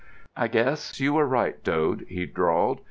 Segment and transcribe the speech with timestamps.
[0.35, 2.79] "I guess you were right, Dode," he drawled.